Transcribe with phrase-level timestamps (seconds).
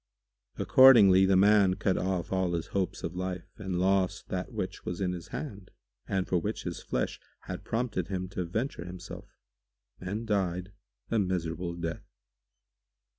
[0.57, 4.99] Accordingly the man cut off all his hopes of life and lost that which was
[4.99, 5.69] in his hand
[6.07, 9.37] and for which his flesh had prompted him to venture himself,
[9.99, 10.71] and died
[11.11, 12.09] a miserable death.